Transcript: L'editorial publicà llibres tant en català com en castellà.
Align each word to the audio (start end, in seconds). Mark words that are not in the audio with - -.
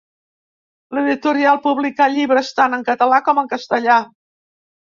L'editorial 0.97 1.59
publicà 1.67 2.09
llibres 2.15 2.51
tant 2.61 2.77
en 2.79 2.89
català 2.91 3.23
com 3.29 3.43
en 3.45 3.53
castellà. 3.55 4.01